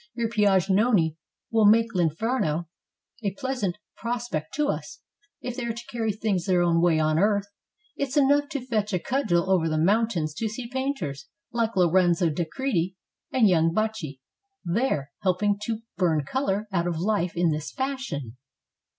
"Your 0.15 0.29
Piagnoni 0.29 1.15
will 1.51 1.67
make 1.67 1.93
T 1.93 2.01
inferno 2.01 2.67
a 3.23 3.35
pleasant 3.37 3.77
prospect 3.95 4.51
to 4.55 4.65
us, 4.67 4.99
if 5.41 5.55
they 5.55 5.65
are 5.67 5.73
to 5.73 5.85
carry 5.91 6.11
things 6.11 6.45
their 6.47 6.63
own 6.63 6.81
way 6.81 6.97
on 6.97 7.19
earth. 7.19 7.45
It 7.97 8.09
's 8.11 8.17
enough 8.17 8.49
to 8.49 8.65
fetch 8.65 8.93
a 8.93 8.99
cudgel 8.99 9.47
over 9.47 9.69
the 9.69 9.77
mountains 9.77 10.33
to 10.39 10.47
see 10.49 10.67
painters, 10.67 11.27
like 11.51 11.75
Lorenzo 11.75 12.31
di 12.31 12.45
Credi 12.45 12.95
and 13.31 13.47
young 13.47 13.75
Baccio 13.75 14.17
there, 14.65 15.11
helping 15.21 15.59
to 15.65 15.81
burn 15.97 16.25
color 16.25 16.67
out 16.71 16.87
of 16.87 16.97
life 16.97 17.33
in 17.37 17.51
this 17.51 17.71
fashion." 17.71 18.37